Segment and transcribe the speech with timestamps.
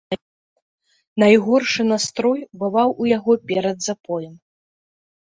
[1.23, 4.33] Найгоршы настрой бываў у яго перад запоем.